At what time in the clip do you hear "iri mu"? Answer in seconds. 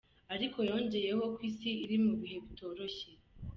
1.83-2.13